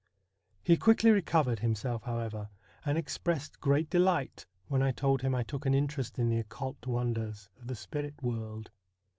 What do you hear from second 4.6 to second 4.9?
when